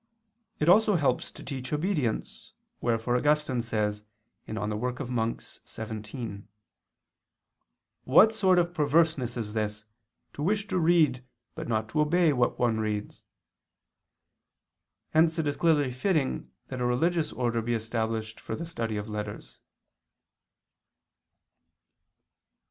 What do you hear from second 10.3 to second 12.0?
to wish to read, but not